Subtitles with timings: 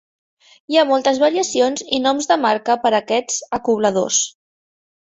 [0.73, 4.27] Hi ha moltes variacions i noms de marca per a aquests acobladors.